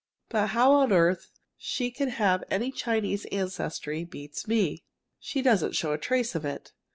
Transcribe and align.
But 0.29 0.47
how 0.47 0.71
on 0.71 0.91
earth 0.91 1.29
she 1.59 1.91
can 1.91 2.09
have 2.09 2.43
any 2.49 2.71
Chinese 2.71 3.25
ancestry, 3.25 4.03
beats 4.03 4.47
me. 4.47 4.83
She 5.19 5.43
doesn't 5.43 5.75
show 5.75 5.93
a 5.93 5.99
trace 5.99 6.33
of 6.33 6.43
it. 6.43 6.71